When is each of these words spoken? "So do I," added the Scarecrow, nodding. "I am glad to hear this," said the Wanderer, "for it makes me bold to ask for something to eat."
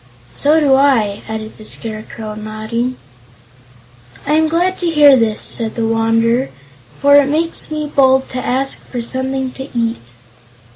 "So 0.31 0.59
do 0.59 0.73
I," 0.73 1.21
added 1.29 1.59
the 1.59 1.63
Scarecrow, 1.63 2.33
nodding. 2.33 2.97
"I 4.25 4.33
am 4.33 4.47
glad 4.47 4.79
to 4.79 4.89
hear 4.89 5.15
this," 5.15 5.41
said 5.41 5.75
the 5.75 5.85
Wanderer, 5.87 6.49
"for 6.99 7.17
it 7.17 7.29
makes 7.29 7.69
me 7.69 7.85
bold 7.85 8.27
to 8.29 8.43
ask 8.43 8.83
for 8.83 9.03
something 9.03 9.51
to 9.51 9.69
eat." 9.77 10.13